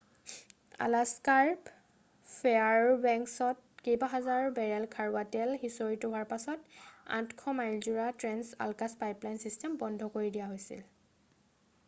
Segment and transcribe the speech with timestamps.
[0.83, 1.49] আলাস্কাৰ
[2.35, 6.81] ফেয়াৰবেংকছত কেইবাহাজাৰ বেৰেল খাৰুৱা তেল সিঁচৰিত হোৱাৰ পাছতে
[7.19, 10.79] 800 মাইলজোৰা ট্ৰেন্স-আলাকাছ পাইপলাইন ছিষ্টেম বন্ধ কৰি দিয়া হৈছে